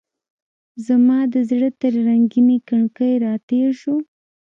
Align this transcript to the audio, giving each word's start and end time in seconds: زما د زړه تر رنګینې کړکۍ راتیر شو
زما 0.85 1.19
د 1.33 1.35
زړه 1.49 1.69
تر 1.81 1.93
رنګینې 2.07 2.57
کړکۍ 2.67 3.13
راتیر 3.25 3.67
شو 3.81 3.95